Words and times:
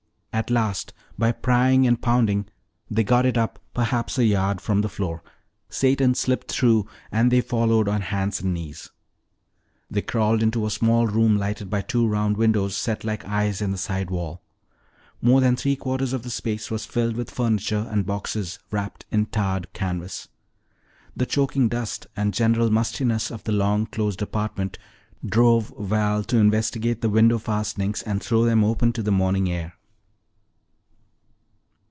At 0.33 0.49
last, 0.49 0.93
by 1.19 1.33
prying 1.33 1.85
and 1.85 2.01
pounding, 2.01 2.47
they 2.89 3.03
got 3.03 3.25
it 3.25 3.37
up 3.37 3.59
perhaps 3.75 4.17
a 4.17 4.23
yard 4.23 4.61
from 4.61 4.79
the 4.79 4.89
floor. 4.89 5.21
Satan 5.69 6.15
slipped 6.15 6.49
through 6.49 6.87
and 7.11 7.29
they 7.29 7.41
followed 7.41 7.89
on 7.89 8.01
hands 8.01 8.39
and 8.41 8.53
knees. 8.53 8.89
They 9.91 10.01
crawled 10.01 10.41
into 10.41 10.65
a 10.65 10.71
small 10.71 11.05
room 11.05 11.37
lighted 11.37 11.69
by 11.69 11.81
two 11.81 12.07
round 12.07 12.37
windows 12.37 12.75
set 12.77 13.03
like 13.03 13.25
eyes 13.25 13.61
in 13.61 13.71
the 13.71 13.77
side 13.77 14.09
wall. 14.09 14.41
More 15.21 15.41
than 15.41 15.57
three 15.57 15.75
quarters 15.75 16.13
of 16.13 16.23
the 16.23 16.31
space 16.31 16.71
was 16.71 16.85
filled 16.85 17.17
with 17.17 17.29
furniture 17.29 17.85
and 17.91 18.05
boxes 18.05 18.57
wrapped 18.71 19.05
in 19.11 19.25
tarred 19.27 19.71
canvas. 19.73 20.29
The 21.15 21.25
choking 21.25 21.67
dust 21.67 22.07
and 22.15 22.33
general 22.33 22.71
mustiness 22.71 23.31
of 23.31 23.43
the 23.43 23.51
long 23.51 23.85
closed 23.85 24.21
apartment 24.21 24.79
drove 25.23 25.73
Val 25.77 26.23
to 26.23 26.37
investigate 26.37 27.01
the 27.01 27.09
window 27.09 27.37
fastenings 27.37 28.01
and 28.01 28.23
throw 28.23 28.45
them 28.45 28.63
open 28.63 28.93
to 28.93 29.03
the 29.03 29.11
morning 29.11 29.49
air. 29.51 29.75